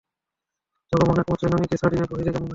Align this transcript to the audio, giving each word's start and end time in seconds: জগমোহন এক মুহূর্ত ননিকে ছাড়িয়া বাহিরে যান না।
জগমোহন 0.93 1.19
এক 1.21 1.27
মুহূর্ত 1.27 1.43
ননিকে 1.45 1.75
ছাড়িয়া 1.77 2.05
বাহিরে 2.09 2.25
যান 2.27 2.35
না। 2.37 2.49